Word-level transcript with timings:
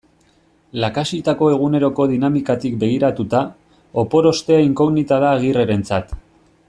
Lakaxitako 0.83 1.49
eguneroko 1.55 2.07
dinamikatik 2.13 2.79
begiratuta, 2.85 3.43
opor 4.05 4.29
ostea 4.31 4.65
inkognita 4.71 5.21
da 5.27 5.31
Agirrerentzat. 5.39 6.19